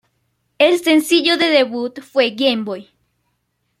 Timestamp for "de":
1.37-1.49